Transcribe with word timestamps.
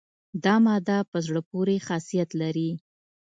دا 0.43 0.55
ماده 0.65 0.97
په 1.11 1.17
زړه 1.25 1.41
پورې 1.49 1.75
خاصیت 1.87 2.29
لري. 2.41 2.69